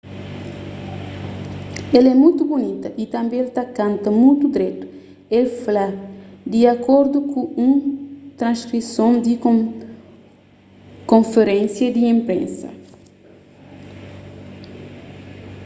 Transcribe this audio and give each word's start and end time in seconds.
el 1.97 2.03
é 2.13 2.15
mutu 2.21 2.43
bunita 2.51 2.87
y 3.03 3.05
tanbê 3.15 3.37
el 3.43 3.49
ta 3.57 3.63
kanta 3.77 4.07
mutu 4.21 4.45
dretu 4.55 4.85
el 5.37 5.45
fla 5.63 5.87
di 6.51 6.61
akordu 6.75 7.17
ku 7.31 7.39
un 7.67 7.73
transkrison 8.39 9.11
di 9.25 9.33
konferénsia 11.11 11.87
di 11.95 12.01
inpresa 12.15 12.69